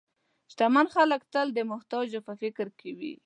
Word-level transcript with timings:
شتمن 0.51 0.85
خلک 0.95 1.21
تل 1.33 1.47
د 1.53 1.59
محتاجو 1.71 2.19
په 2.27 2.33
فکر 2.41 2.67
کې 2.79 2.89
وي. 2.97 3.13